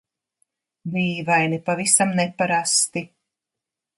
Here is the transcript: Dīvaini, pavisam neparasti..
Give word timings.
Dīvaini, 0.93 1.59
pavisam 1.69 2.15
neparasti.. 2.21 3.07